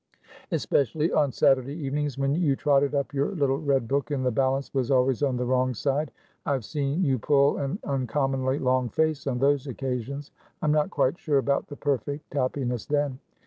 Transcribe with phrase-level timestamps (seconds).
[0.51, 4.73] "Especially on Saturday evenings, when you totted up your little red book, and the balance
[4.73, 6.09] was always on the wrong side.
[6.43, 10.31] I have seen you pull an uncommonly long face on those occasions.
[10.63, 13.19] I am not quite sure about the perfect happiness then."